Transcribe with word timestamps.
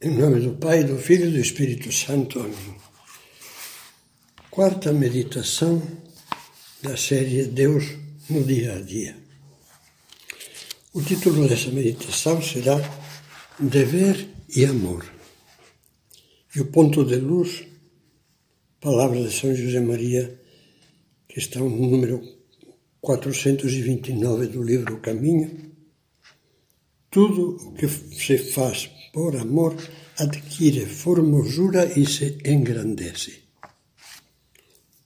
Em 0.00 0.10
nome 0.10 0.40
do 0.40 0.54
Pai, 0.56 0.84
do 0.84 0.96
Filho 0.98 1.26
e 1.26 1.32
do 1.32 1.38
Espírito 1.38 1.90
Santo. 1.90 2.40
Amém. 2.40 2.76
Quarta 4.50 4.92
meditação 4.92 5.82
da 6.82 6.96
série 6.96 7.44
Deus 7.44 7.84
no 8.30 8.44
Dia 8.44 8.76
a 8.76 8.80
Dia. 8.80 9.16
O 10.92 11.02
título 11.02 11.48
dessa 11.48 11.70
meditação 11.70 12.40
será 12.42 12.76
Dever 13.58 14.28
e 14.48 14.64
Amor. 14.64 15.04
E 16.54 16.60
o 16.60 16.66
ponto 16.66 17.04
de 17.04 17.16
luz, 17.16 17.64
palavras 18.80 19.30
de 19.30 19.38
São 19.38 19.54
José 19.54 19.80
Maria, 19.80 20.40
que 21.28 21.38
estão 21.38 21.68
no 21.68 21.88
número 21.88 22.22
429 23.00 24.46
do 24.46 24.62
livro 24.62 24.98
Caminho. 25.00 25.67
Tudo 27.10 27.56
o 27.56 27.72
que 27.72 27.88
se 27.88 28.36
faz 28.36 28.90
por 29.12 29.34
amor, 29.36 29.74
adquire 30.18 30.84
formosura 30.86 31.98
e 31.98 32.06
se 32.06 32.38
engrandece. 32.44 33.44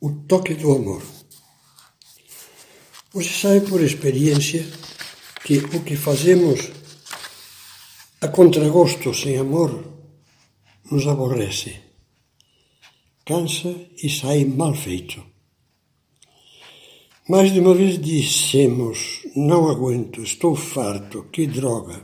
O 0.01 0.11
toque 0.27 0.55
do 0.55 0.73
amor. 0.73 1.03
Você 3.13 3.29
sabe 3.29 3.61
por 3.69 3.81
experiência 3.81 4.67
que 5.45 5.59
o 5.59 5.85
que 5.85 5.97
fazemos 5.97 6.71
a 8.21 8.29
contragosto 8.29 9.15
sem 9.15 9.37
amor 9.37 9.85
nos 10.91 11.07
aborrece, 11.07 11.81
cansa 13.25 13.75
e 14.03 14.09
sai 14.11 14.45
mal 14.45 14.75
feito. 14.75 15.32
Mais 17.29 17.53
de 17.53 17.61
uma 17.61 17.73
vez 17.73 18.01
dissemos: 18.01 19.23
Não 19.37 19.71
aguento, 19.71 20.23
estou 20.23 20.57
farto, 20.57 21.29
que 21.31 21.47
droga. 21.47 22.03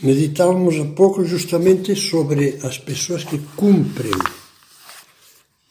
Meditávamos 0.00 0.78
há 0.78 0.84
pouco 0.84 1.24
justamente 1.24 1.96
sobre 1.96 2.58
as 2.62 2.76
pessoas 2.76 3.24
que 3.24 3.38
cumprem, 3.56 4.12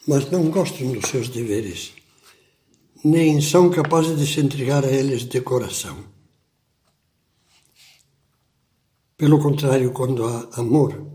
mas 0.06 0.28
não 0.30 0.50
gostam 0.50 0.90
dos 0.90 1.08
seus 1.08 1.28
deveres, 1.28 1.92
nem 3.04 3.40
são 3.40 3.70
capazes 3.70 4.18
de 4.18 4.26
se 4.26 4.40
entregar 4.40 4.84
a 4.84 4.90
eles 4.90 5.22
de 5.22 5.40
coração. 5.40 5.96
Pelo 9.16 9.40
contrário, 9.40 9.92
quando 9.92 10.26
há 10.26 10.48
amor, 10.60 11.06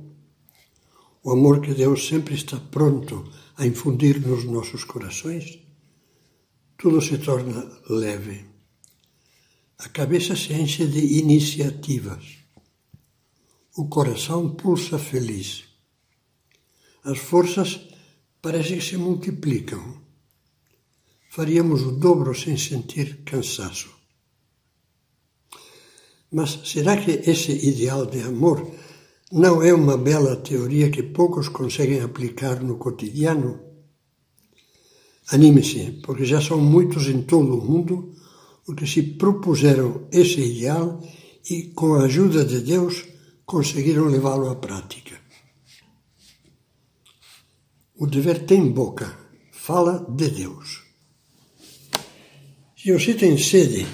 o 1.22 1.32
amor 1.32 1.60
que 1.60 1.74
Deus 1.74 2.08
sempre 2.08 2.34
está 2.34 2.58
pronto 2.58 3.30
a 3.58 3.68
infundir 3.68 4.26
nos 4.26 4.46
nossos 4.46 4.84
corações, 4.86 5.63
tudo 6.84 7.00
se 7.00 7.18
torna 7.18 7.66
leve. 7.90 8.46
A 9.78 9.88
cabeça 9.88 10.36
se 10.36 10.52
enche 10.52 10.86
de 10.86 11.00
iniciativas 11.18 12.44
o 13.78 13.88
coração 13.88 14.54
pulsa 14.54 15.00
feliz. 15.00 15.64
As 17.06 17.18
forças 17.18 17.88
parecem 18.42 18.80
que 18.80 18.84
se 18.84 18.98
multiplicam. 18.98 19.98
Faríamos 21.30 21.84
o 21.84 21.94
dobro 21.94 22.36
sem 22.36 22.58
sentir 22.58 23.24
cansaço. 23.24 23.90
Mas 26.30 26.60
será 26.66 26.98
que 26.98 27.12
esse 27.32 27.54
ideal 27.66 28.06
de 28.06 28.20
amor 28.24 28.60
não 29.32 29.64
é 29.64 29.74
uma 29.74 29.98
bela 29.98 30.36
teoria 30.36 30.92
que 30.92 31.02
poucos 31.02 31.48
conseguem 31.48 32.02
aplicar 32.02 32.62
no 32.62 32.78
cotidiano? 32.78 33.73
Anime-se, 35.30 36.02
porque 36.04 36.26
já 36.26 36.42
são 36.42 36.60
muitos 36.60 37.08
em 37.08 37.22
todo 37.22 37.58
o 37.58 37.66
mundo 37.66 38.14
os 38.68 38.76
que 38.76 38.88
se 38.88 39.02
propuseram 39.04 40.08
esse 40.12 40.40
ideal 40.40 41.02
e, 41.50 41.64
com 41.64 41.96
a 41.96 42.06
ajuda 42.06 42.46
de 42.46 42.62
Deus, 42.62 43.06
conseguiram 43.46 44.06
levá-lo 44.08 44.50
à 44.50 44.56
prática. 44.56 45.20
O 47.96 48.08
dever 48.08 48.46
tem 48.46 48.72
boca, 48.72 49.18
fala 49.52 50.06
de 50.10 50.30
Deus. 50.30 50.84
Se 52.78 52.92
você 52.92 53.14
tem 53.14 53.38
sede, 53.38 53.86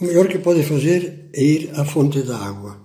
o 0.00 0.04
melhor 0.04 0.28
que 0.28 0.38
pode 0.38 0.62
fazer 0.62 1.30
é 1.32 1.42
ir 1.42 1.70
à 1.78 1.84
fonte 1.84 2.22
da 2.22 2.38
água. 2.38 2.80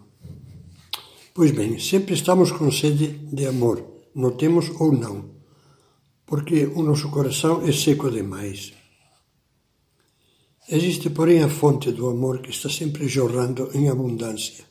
Pois 1.33 1.51
bem, 1.51 1.79
sempre 1.79 2.13
estamos 2.13 2.51
com 2.51 2.72
sede 2.72 3.07
de 3.31 3.45
amor, 3.45 3.85
notemos 4.16 4.69
ou 4.79 4.91
não, 4.91 5.34
porque 6.25 6.66
o 6.66 6.81
nosso 6.81 7.09
coração 7.09 7.62
é 7.68 7.72
seco 7.72 8.09
demais. 8.09 8.74
Existe, 10.68 11.09
porém, 11.12 11.44
a 11.44 11.50
fonte 11.50 11.91
do 11.91 12.08
amor 12.08 12.41
que 12.41 12.50
está 12.50 12.69
sempre 12.69 13.08
jorrando 13.08 13.69
em 13.74 13.88
abundância. 13.88 14.66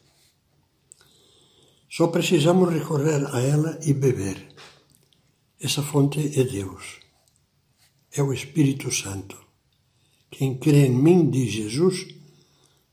Só 1.89 2.09
precisamos 2.09 2.73
recorrer 2.73 3.25
a 3.33 3.41
ela 3.41 3.79
e 3.87 3.93
beber. 3.93 4.49
Essa 5.61 5.83
fonte 5.83 6.19
é 6.39 6.43
Deus. 6.43 6.99
É 8.13 8.21
o 8.21 8.33
Espírito 8.33 8.91
Santo. 8.91 9.39
Quem 10.29 10.59
crê 10.59 10.87
em 10.87 10.91
mim, 10.91 11.31
diz 11.31 11.53
Jesus, 11.53 12.09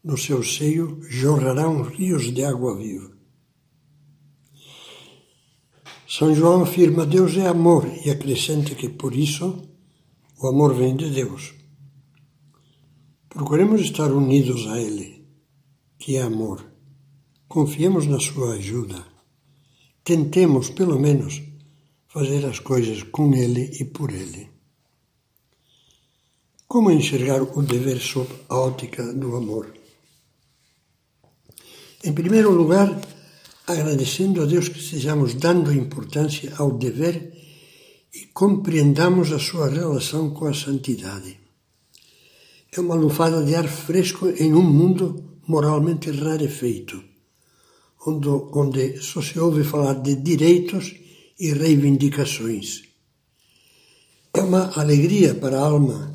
no 0.04 0.16
seu 0.16 0.44
seio 0.44 1.02
jorrarão 1.10 1.82
rios 1.82 2.32
de 2.32 2.44
água 2.44 2.78
viva. 2.78 3.11
São 6.14 6.36
João 6.36 6.64
afirma: 6.64 7.06
Deus 7.06 7.38
é 7.38 7.48
amor 7.48 7.90
e 8.06 8.10
acrescenta 8.10 8.76
que 8.76 8.90
por 8.90 9.16
isso 9.16 9.64
o 10.42 10.48
amor 10.48 10.74
vem 10.74 10.94
de 10.94 11.10
Deus. 11.10 11.54
Procuremos 13.30 13.80
estar 13.80 14.12
unidos 14.12 14.68
a 14.68 14.78
Ele, 14.78 15.26
que 15.98 16.18
é 16.18 16.22
amor. 16.22 16.70
Confiemos 17.48 18.08
na 18.08 18.20
sua 18.20 18.56
ajuda. 18.56 19.06
Tentemos, 20.04 20.70
pelo 20.70 21.00
menos, 21.00 21.42
fazer 22.10 22.46
as 22.46 22.60
coisas 22.60 23.04
com 23.04 23.34
ele 23.34 23.72
e 23.80 23.86
por 23.86 24.12
ele. 24.12 24.50
Como 26.68 26.92
enxergar 26.92 27.42
o 27.42 27.62
dever 27.62 28.00
sob 28.00 28.30
a 28.50 28.58
ótica 28.58 29.14
do 29.14 29.36
amor? 29.38 29.74
Em 32.04 32.12
primeiro 32.12 32.52
lugar, 32.52 33.00
agradecendo 33.68 34.42
a 34.42 34.46
Deus 34.46 34.70
que 34.70 34.80
estejamos 34.80 35.34
dando 35.34 35.74
importância 35.74 36.54
ao 36.58 36.72
dever 36.78 37.34
e 38.14 38.28
compreendamos 38.34 39.32
a 39.32 39.40
sua 39.40 39.70
relação 39.70 40.32
com 40.32 40.46
a 40.48 40.54
santidade. 40.54 41.40
É 42.72 42.80
uma 42.80 42.96
lufada 42.96 43.44
de 43.44 43.56
ar 43.56 43.68
fresco 43.68 44.30
em 44.30 44.54
um 44.54 44.64
mundo 44.64 45.40
moralmente 45.48 46.12
rarefeito 46.12 47.12
onde, 48.06 48.30
onde 48.30 49.02
só 49.02 49.22
se 49.22 49.40
ouve 49.40 49.64
falar 49.64 50.02
de 50.02 50.16
direitos 50.16 50.96
e 51.40 51.54
reivindicações. 51.54 52.84
É 54.34 54.42
uma 54.42 54.72
alegria 54.80 55.36
para 55.36 55.60
a 55.60 55.66
alma 55.66 56.14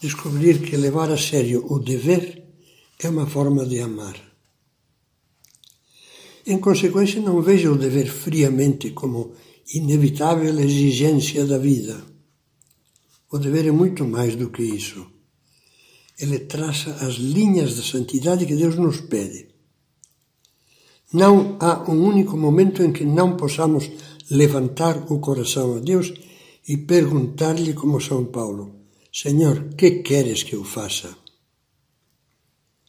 descobrir 0.00 0.60
que 0.60 0.76
levar 0.76 1.10
a 1.10 1.18
sério 1.18 1.64
o 1.68 1.78
dever 1.78 2.42
é 2.98 3.08
uma 3.08 3.26
forma 3.26 3.66
de 3.66 3.80
amar. 3.80 4.29
Em 6.46 6.58
consequência, 6.58 7.20
não 7.20 7.42
veja 7.42 7.70
o 7.70 7.78
dever 7.78 8.08
friamente 8.08 8.90
como 8.90 9.32
inevitável 9.74 10.58
exigência 10.58 11.44
da 11.44 11.58
vida. 11.58 12.02
O 13.30 13.38
dever 13.38 13.66
é 13.66 13.70
muito 13.70 14.04
mais 14.04 14.34
do 14.34 14.50
que 14.50 14.62
isso. 14.62 15.06
Ele 16.18 16.40
traça 16.40 16.90
as 17.06 17.14
linhas 17.14 17.76
da 17.76 17.82
santidade 17.82 18.46
que 18.46 18.56
Deus 18.56 18.76
nos 18.76 19.00
pede. 19.02 19.48
Não 21.12 21.56
há 21.60 21.90
um 21.90 22.04
único 22.04 22.36
momento 22.36 22.82
em 22.82 22.92
que 22.92 23.04
não 23.04 23.36
possamos 23.36 23.90
levantar 24.30 25.10
o 25.12 25.18
coração 25.18 25.76
a 25.76 25.80
Deus 25.80 26.12
e 26.68 26.76
perguntar-lhe, 26.76 27.72
como 27.74 28.00
São 28.00 28.24
Paulo: 28.26 28.86
Senhor, 29.12 29.74
que 29.74 30.02
queres 30.02 30.42
que 30.42 30.54
eu 30.54 30.62
faça? 30.62 31.16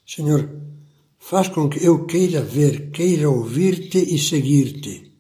Senhor, 0.06 0.50
faz 1.21 1.47
com 1.47 1.69
que 1.69 1.85
eu 1.85 2.06
queira 2.06 2.41
ver, 2.41 2.91
queira 2.91 3.29
ouvir-te 3.29 4.00
e 4.00 4.18
seguir-te. 4.18 5.13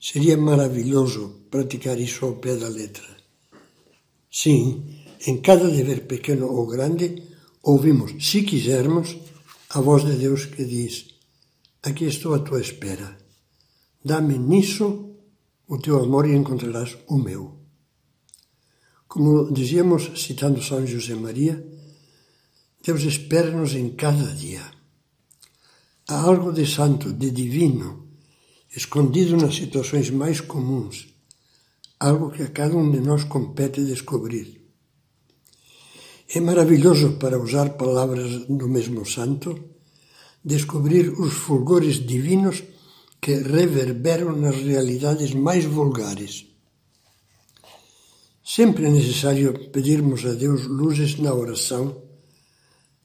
Seria 0.00 0.36
maravilhoso 0.36 1.42
praticar 1.50 2.00
isso 2.00 2.24
ao 2.24 2.36
pé 2.36 2.56
da 2.56 2.68
letra. 2.68 3.06
Sim, 4.30 4.82
em 5.26 5.36
cada 5.40 5.68
dever 5.68 6.06
pequeno 6.06 6.46
ou 6.48 6.66
grande, 6.66 7.22
ouvimos, 7.62 8.12
se 8.26 8.42
quisermos, 8.42 9.16
a 9.70 9.80
voz 9.80 10.04
de 10.04 10.16
Deus 10.16 10.46
que 10.46 10.64
diz: 10.64 11.06
Aqui 11.82 12.06
estou 12.06 12.34
à 12.34 12.38
tua 12.38 12.60
espera. 12.60 13.18
Dá-me 14.02 14.38
nisso 14.38 15.14
o 15.68 15.78
teu 15.78 16.02
amor 16.02 16.26
e 16.26 16.34
encontrarás 16.34 16.96
o 17.06 17.18
meu. 17.18 17.58
Como 19.06 19.52
dizíamos, 19.52 20.10
citando 20.16 20.62
São 20.62 20.86
José 20.86 21.14
Maria, 21.14 21.62
Deus 22.82 23.02
espera-nos 23.02 23.74
em 23.74 23.90
cada 23.90 24.32
dia. 24.34 24.77
Há 26.10 26.22
algo 26.22 26.52
de 26.52 26.64
santo, 26.64 27.12
de 27.12 27.30
divino, 27.30 28.08
escondido 28.74 29.36
nas 29.36 29.54
situações 29.54 30.08
mais 30.08 30.40
comuns, 30.40 31.06
algo 32.00 32.30
que 32.30 32.42
a 32.42 32.48
cada 32.48 32.74
um 32.78 32.90
de 32.90 32.98
nós 32.98 33.24
compete 33.24 33.84
descobrir. 33.84 34.58
É 36.34 36.40
maravilhoso, 36.40 37.18
para 37.18 37.38
usar 37.38 37.76
palavras 37.76 38.46
do 38.46 38.66
mesmo 38.66 39.04
santo, 39.04 39.50
descobrir 40.42 41.10
os 41.10 41.34
fulgores 41.34 41.96
divinos 41.96 42.64
que 43.20 43.34
reverberam 43.34 44.34
nas 44.34 44.56
realidades 44.56 45.34
mais 45.34 45.66
vulgares. 45.66 46.46
Sempre 48.42 48.86
é 48.86 48.90
necessário 48.90 49.68
pedirmos 49.68 50.24
a 50.24 50.32
Deus 50.32 50.64
luzes 50.64 51.18
na 51.18 51.34
oração, 51.34 52.02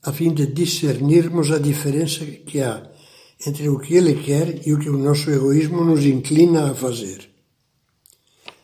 a 0.01 0.13
fim 0.13 0.33
de 0.33 0.45
discernirmos 0.47 1.51
a 1.51 1.57
diferença 1.57 2.25
que 2.25 2.61
há 2.61 2.92
entre 3.45 3.69
o 3.69 3.79
que 3.79 3.95
Ele 3.95 4.15
quer 4.23 4.65
e 4.65 4.73
o 4.73 4.79
que 4.79 4.89
o 4.89 4.97
nosso 4.97 5.29
egoísmo 5.29 5.83
nos 5.83 6.05
inclina 6.05 6.71
a 6.71 6.75
fazer. 6.75 7.29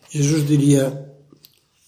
Jesus 0.09 0.47
diria, 0.47 0.85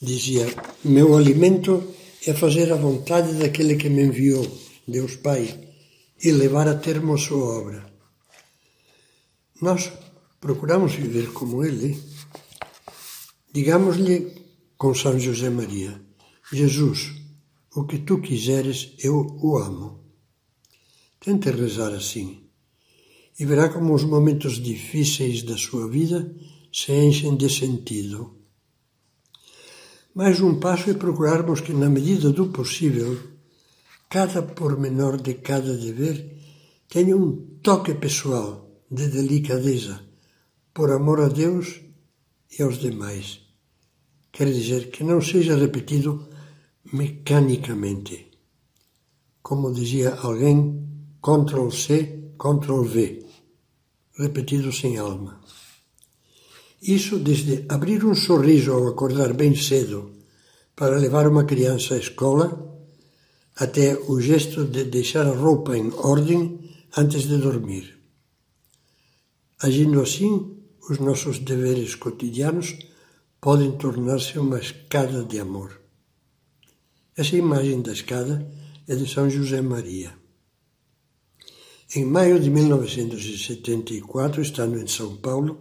dizia: 0.02 0.46
Meu 0.84 1.16
alimento 1.16 1.94
é 2.26 2.34
fazer 2.34 2.72
a 2.72 2.76
vontade 2.76 3.34
daquele 3.34 3.76
que 3.78 3.90
me 3.90 4.04
enviou, 4.04 4.46
Deus 4.88 5.16
Pai, 5.16 5.70
e 6.24 6.32
levar 6.32 6.68
a 6.68 6.76
termo 6.76 7.14
a 7.14 7.18
sua 7.18 7.44
obra. 7.60 7.86
Nós 9.62 9.92
procuramos 10.40 10.94
viver 10.94 11.32
como 11.32 11.64
Ele. 11.64 11.98
Digamos-lhe 13.54 14.34
com 14.78 14.94
São 14.94 15.18
José 15.20 15.50
Maria: 15.50 16.02
Jesus, 16.52 17.14
o 17.74 17.86
que 17.86 18.00
tu 18.00 18.20
quiseres, 18.20 18.94
eu 19.00 19.38
o 19.42 19.58
amo. 19.58 20.02
Tente 21.20 21.52
rezar 21.52 21.94
assim 21.94 22.51
e 23.42 23.46
verá 23.46 23.70
como 23.70 23.96
os 23.96 24.04
momentos 24.04 24.62
difíceis 24.62 25.42
da 25.42 25.58
sua 25.58 25.90
vida 25.90 26.32
se 26.72 26.92
enchem 26.94 27.36
de 27.36 27.50
sentido. 27.50 28.20
Mais 30.14 30.40
um 30.40 30.60
passo 30.60 30.92
é 30.92 30.94
procurarmos 30.94 31.60
que, 31.60 31.74
na 31.74 31.90
medida 31.90 32.30
do 32.32 32.50
possível, 32.50 33.18
cada 34.08 34.44
pormenor 34.44 35.20
de 35.20 35.34
cada 35.34 35.76
dever 35.76 36.38
tenha 36.88 37.18
um 37.18 37.58
toque 37.64 37.96
pessoal 37.96 38.48
de 38.92 39.08
delicadeza, 39.08 40.00
por 40.72 40.92
amor 40.92 41.22
a 41.22 41.28
Deus 41.28 41.82
e 42.56 42.62
aos 42.62 42.78
demais. 42.78 43.40
Quer 44.32 44.54
dizer 44.54 44.92
que 44.92 45.04
não 45.04 45.20
seja 45.20 45.56
repetido 45.56 46.30
mecanicamente. 46.94 48.30
Como 49.42 49.74
dizia 49.74 50.14
alguém, 50.14 50.88
Ctrl 51.24 51.72
C, 51.72 52.34
Ctrl 52.38 52.84
V, 52.84 53.31
repetido 54.18 54.72
sem 54.72 54.98
alma. 54.98 55.42
Isso 56.82 57.20
desde 57.20 57.66
abrir 57.70 58.04
um 58.04 58.16
sorriso 58.16 58.72
ao 58.72 58.88
acordar 58.88 59.34
bem 59.34 59.56
cedo 59.56 60.12
para 60.76 60.98
levar 60.98 61.28
uma 61.28 61.44
criança 61.44 61.94
à 61.94 61.98
escola, 61.98 62.48
até 63.56 63.96
o 64.08 64.20
gesto 64.20 64.66
de 64.66 64.86
deixar 64.86 65.28
a 65.28 65.36
roupa 65.36 65.78
em 65.78 65.92
ordem 65.92 66.60
antes 66.98 67.24
de 67.24 67.38
dormir. 67.38 68.00
Agindo 69.62 70.02
assim, 70.02 70.58
os 70.90 70.98
nossos 70.98 71.38
deveres 71.38 71.94
cotidianos 71.94 72.80
podem 73.40 73.72
tornar-se 73.74 74.40
uma 74.40 74.60
escada 74.60 75.24
de 75.24 75.40
amor. 75.40 75.80
Essa 77.16 77.36
imagem 77.36 77.82
da 77.82 77.92
escada 77.92 78.50
é 78.88 78.96
de 78.96 79.08
São 79.08 79.30
José 79.30 79.62
Maria. 79.62 80.21
Em 81.94 82.06
maio 82.06 82.40
de 82.40 82.50
1974, 82.50 84.42
estando 84.42 84.80
em 84.80 84.88
São 84.88 85.18
Paulo, 85.18 85.60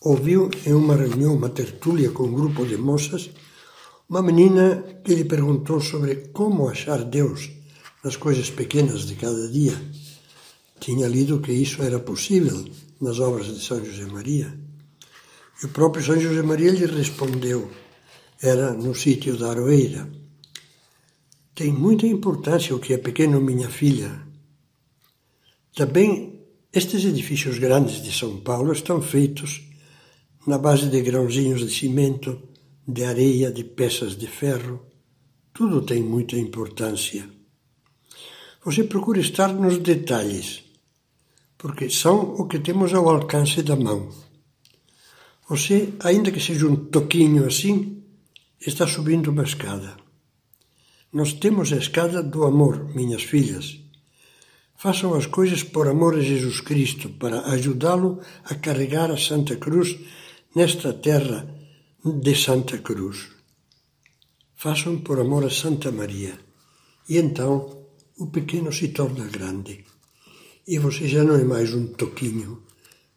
ouviu 0.00 0.50
em 0.66 0.72
uma 0.72 0.96
reunião, 0.96 1.32
uma 1.36 1.48
tertúlia 1.48 2.10
com 2.10 2.24
um 2.24 2.32
grupo 2.32 2.66
de 2.66 2.76
moças, 2.76 3.30
uma 4.10 4.20
menina 4.20 4.82
que 5.04 5.14
lhe 5.14 5.24
perguntou 5.24 5.80
sobre 5.80 6.30
como 6.32 6.68
achar 6.68 7.04
Deus 7.04 7.52
nas 8.02 8.16
coisas 8.16 8.50
pequenas 8.50 9.06
de 9.06 9.14
cada 9.14 9.46
dia. 9.46 9.80
Tinha 10.80 11.06
lido 11.06 11.38
que 11.38 11.52
isso 11.52 11.84
era 11.84 12.00
possível 12.00 12.64
nas 13.00 13.20
obras 13.20 13.46
de 13.46 13.64
São 13.64 13.84
José 13.84 14.06
Maria. 14.06 14.58
E 15.62 15.66
o 15.66 15.68
próprio 15.68 16.04
São 16.04 16.18
José 16.18 16.42
Maria 16.42 16.72
lhe 16.72 16.84
respondeu, 16.84 17.70
era 18.42 18.72
no 18.72 18.92
sítio 18.92 19.36
da 19.36 19.50
Aroeira. 19.50 20.10
Tem 21.54 21.72
muita 21.72 22.08
importância 22.08 22.74
o 22.74 22.80
que 22.80 22.92
é 22.92 22.98
pequeno, 22.98 23.40
minha 23.40 23.68
filha. 23.68 24.26
Também 25.78 26.40
estes 26.72 27.04
edifícios 27.04 27.56
grandes 27.56 28.02
de 28.02 28.12
São 28.12 28.40
Paulo 28.40 28.72
estão 28.72 29.00
feitos 29.00 29.62
na 30.44 30.58
base 30.58 30.90
de 30.90 31.00
grãozinhos 31.00 31.60
de 31.60 31.72
cimento, 31.72 32.42
de 32.84 33.04
areia, 33.04 33.52
de 33.52 33.62
peças 33.62 34.16
de 34.16 34.26
ferro. 34.26 34.84
Tudo 35.54 35.80
tem 35.82 36.02
muita 36.02 36.36
importância. 36.36 37.30
Você 38.64 38.82
procura 38.82 39.20
estar 39.20 39.52
nos 39.52 39.78
detalhes 39.78 40.64
porque 41.56 41.88
são 41.88 42.34
o 42.34 42.48
que 42.48 42.58
temos 42.58 42.92
ao 42.92 43.08
alcance 43.08 43.62
da 43.62 43.76
mão. 43.76 44.10
Você, 45.48 45.94
ainda 46.00 46.32
que 46.32 46.40
seja 46.40 46.66
um 46.66 46.74
toquinho 46.74 47.46
assim, 47.46 48.02
está 48.60 48.84
subindo 48.84 49.30
uma 49.30 49.44
escada. 49.44 49.96
Nós 51.12 51.32
temos 51.34 51.72
a 51.72 51.76
escada 51.76 52.20
do 52.20 52.42
amor, 52.42 52.92
minhas 52.96 53.22
filhas. 53.22 53.87
Façam 54.78 55.14
as 55.14 55.26
coisas 55.26 55.62
por 55.62 55.88
amor 55.88 56.14
a 56.14 56.20
Jesus 56.20 56.60
Cristo, 56.60 57.08
para 57.10 57.40
ajudá-lo 57.52 58.20
a 58.44 58.54
carregar 58.54 59.10
a 59.10 59.16
Santa 59.16 59.56
Cruz 59.56 59.98
nesta 60.54 60.92
terra 60.92 61.48
de 62.04 62.34
Santa 62.34 62.78
Cruz. 62.78 63.28
Façam 64.54 64.98
por 64.98 65.18
amor 65.18 65.44
a 65.44 65.50
Santa 65.50 65.90
Maria. 65.90 66.38
E 67.08 67.18
então 67.18 67.86
o 68.16 68.26
pequeno 68.28 68.72
se 68.72 68.88
torna 68.88 69.26
grande 69.26 69.84
e 70.70 70.78
você 70.78 71.08
já 71.08 71.24
não 71.24 71.34
é 71.34 71.42
mais 71.42 71.72
um 71.72 71.86
toquinho, 71.86 72.62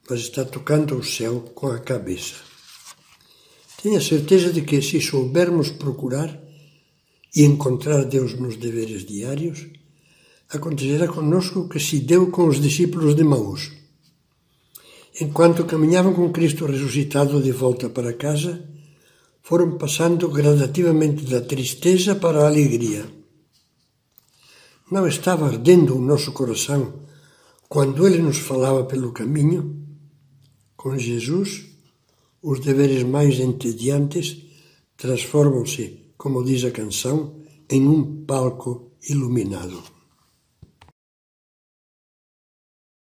mas 0.10 0.22
está 0.22 0.46
tocando 0.46 0.96
o 0.96 1.04
céu 1.04 1.42
com 1.54 1.68
a 1.68 1.80
cabeça. 1.80 2.36
Tenha 3.84 4.00
certeza 4.00 4.54
de 4.54 4.62
que, 4.62 4.82
se 4.82 5.02
soubermos 5.02 5.70
procurar 5.70 6.42
e 7.36 7.44
encontrar 7.44 8.06
Deus 8.06 8.40
nos 8.40 8.56
deveres 8.56 9.06
diários, 9.06 9.68
acontecerá 10.52 11.08
conosco 11.08 11.68
que 11.70 11.80
se 11.80 12.00
deu 12.00 12.30
com 12.30 12.48
os 12.48 12.60
discípulos 12.60 13.16
de 13.16 13.24
Maús. 13.24 13.72
Enquanto 15.20 15.66
caminhavam 15.66 16.14
com 16.14 16.32
Cristo 16.32 16.66
ressuscitado 16.66 17.42
de 17.42 17.52
volta 17.52 17.90
para 17.90 18.14
casa, 18.14 18.64
foram 19.42 19.78
passando 19.78 20.30
gradativamente 20.30 21.26
da 21.26 21.42
tristeza 21.42 22.16
para 22.16 22.44
a 22.44 22.48
alegria. 22.48 23.06
Não 24.90 25.08
estava 25.08 25.48
ardendo 25.48 25.98
o 25.98 26.02
nosso 26.02 26.32
coração 26.32 27.02
quando 27.68 28.06
ele 28.06 28.22
nos 28.22 28.38
falava 28.38 28.84
pelo 28.84 29.14
caminho, 29.14 29.78
com 30.76 30.98
Jesus, 30.98 31.66
os 32.42 32.60
deveres 32.60 33.04
mais 33.04 33.40
entediantes 33.40 34.44
transformam-se, 34.98 36.14
como 36.18 36.44
diz 36.44 36.66
a 36.66 36.72
canção, 36.72 37.36
em 37.70 37.88
um 37.88 38.26
palco 38.26 38.92
iluminado. 39.10 39.91